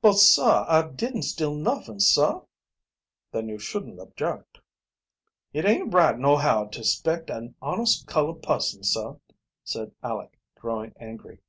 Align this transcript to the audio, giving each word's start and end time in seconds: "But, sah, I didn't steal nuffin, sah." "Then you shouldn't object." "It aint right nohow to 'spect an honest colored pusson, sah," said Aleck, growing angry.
"But, 0.00 0.12
sah, 0.18 0.64
I 0.68 0.86
didn't 0.86 1.22
steal 1.24 1.56
nuffin, 1.56 1.98
sah." 1.98 2.42
"Then 3.32 3.48
you 3.48 3.58
shouldn't 3.58 3.98
object." 3.98 4.60
"It 5.52 5.64
aint 5.64 5.92
right 5.92 6.16
nohow 6.16 6.66
to 6.68 6.84
'spect 6.84 7.30
an 7.30 7.56
honest 7.60 8.06
colored 8.06 8.44
pusson, 8.44 8.84
sah," 8.84 9.16
said 9.64 9.90
Aleck, 10.00 10.38
growing 10.56 10.92
angry. 11.00 11.40